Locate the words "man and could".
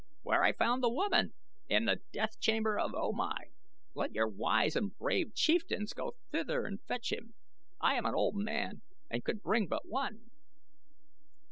8.35-9.43